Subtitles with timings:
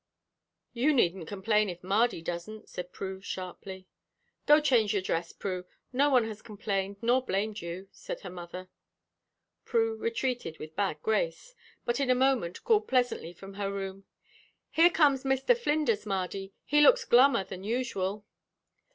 [0.73, 3.87] "You needn't complain if Mardy doesn't," said Prue, sharply.
[4.47, 8.71] "Go change your dress, Prue; no one has complained nor blamed you," said her mother.
[9.63, 11.53] Prue retreated with bad grace,
[11.85, 14.05] but in a moment called pleasantly from her room:
[14.71, 15.55] "Here comes Mr.
[15.55, 16.51] Flinders, Mardy.
[16.65, 18.25] He looks glummer than usual."